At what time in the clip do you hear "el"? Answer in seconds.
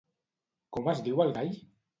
1.27-1.37